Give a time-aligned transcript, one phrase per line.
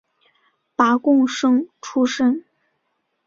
[0.75, 2.43] 拔贡生出身。